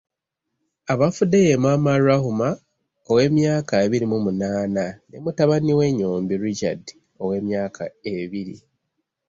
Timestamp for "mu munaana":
4.11-4.85